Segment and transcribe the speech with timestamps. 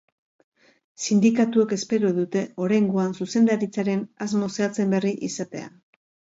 [1.03, 5.73] Sindikatuek espero dute oraingoan zuzendaritzaren asmo zehatzen berri izatea.